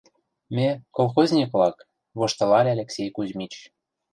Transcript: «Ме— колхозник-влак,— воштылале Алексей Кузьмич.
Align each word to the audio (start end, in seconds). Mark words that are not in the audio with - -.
«Ме— 0.55 0.67
колхозник-влак,— 0.95 1.77
воштылале 2.17 2.69
Алексей 2.75 3.09
Кузьмич. 3.15 3.53